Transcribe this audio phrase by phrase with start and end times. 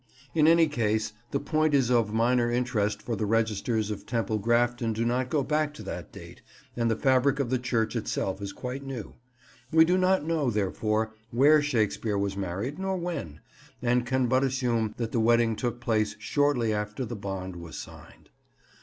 [0.33, 4.93] In any case, the point is of minor interest for the registers of Temple Grafton
[4.93, 6.41] do not go back to that date,
[6.75, 9.13] and the fabric of the church itself is quite new.
[9.71, 13.41] We do not know, therefore, where Shakespeare was married, nor when;
[13.79, 18.31] and can but assume that the wedding took place shortly after the bond was signed.